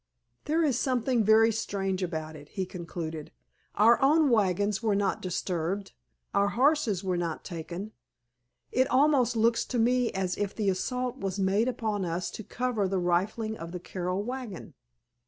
[0.45, 3.31] "There is something very strange about it," he concluded.
[3.75, 5.91] "Our own wagons were not disturbed,
[6.33, 7.91] our horses were not taken;
[8.71, 12.87] it almost looks to me as if the assault was made upon us to cover
[12.87, 14.73] the rifling of the Carroll wagon."